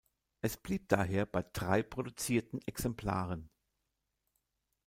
[0.41, 3.51] Es blieb daher bei drei produzierten Exemplaren.